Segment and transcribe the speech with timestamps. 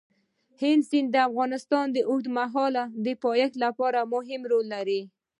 [0.59, 2.83] هلمند سیند د افغانستان د اوږدمهاله
[3.23, 5.01] پایښت لپاره مهم رول لري.